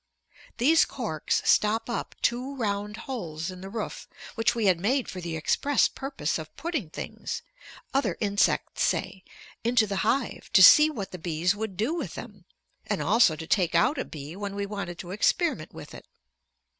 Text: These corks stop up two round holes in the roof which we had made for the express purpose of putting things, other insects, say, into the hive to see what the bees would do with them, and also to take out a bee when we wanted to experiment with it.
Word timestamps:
These 0.57 0.83
corks 0.85 1.43
stop 1.45 1.87
up 1.87 2.15
two 2.23 2.55
round 2.55 2.97
holes 3.05 3.51
in 3.51 3.61
the 3.61 3.69
roof 3.69 4.07
which 4.33 4.55
we 4.55 4.65
had 4.65 4.79
made 4.79 5.07
for 5.07 5.21
the 5.21 5.35
express 5.37 5.87
purpose 5.87 6.39
of 6.39 6.55
putting 6.55 6.89
things, 6.89 7.43
other 7.93 8.17
insects, 8.19 8.81
say, 8.81 9.23
into 9.63 9.85
the 9.85 9.97
hive 9.97 10.49
to 10.53 10.63
see 10.63 10.89
what 10.89 11.11
the 11.11 11.19
bees 11.19 11.53
would 11.55 11.77
do 11.77 11.93
with 11.93 12.15
them, 12.15 12.45
and 12.87 12.99
also 13.03 13.35
to 13.35 13.45
take 13.45 13.75
out 13.75 13.99
a 13.99 14.03
bee 14.03 14.35
when 14.35 14.55
we 14.55 14.65
wanted 14.65 14.97
to 14.97 15.11
experiment 15.11 15.71
with 15.71 15.93
it. 15.93 16.07